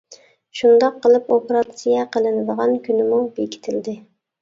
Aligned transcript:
شۇنداق 0.59 0.97
قىلىپ 1.03 1.29
ئوپېراتسىيە 1.37 2.01
قىلىنىدىغان 2.17 2.77
كۈنىمۇ 2.91 3.25
بېكىتىلدى. 3.41 4.01